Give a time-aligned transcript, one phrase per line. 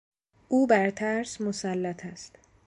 [0.49, 2.35] او بر ترس مسلط است.